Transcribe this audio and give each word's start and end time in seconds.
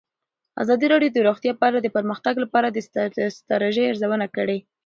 ازادي 0.63 0.85
راډیو 0.93 1.11
د 1.15 1.17
روغتیا 1.27 1.53
په 1.57 1.63
اړه 1.69 1.79
د 1.81 1.87
پرمختګ 1.97 2.35
لپاره 2.43 2.67
د 2.69 2.77
ستراتیژۍ 3.35 3.83
ارزونه 3.87 4.27
کړې. 4.35 4.57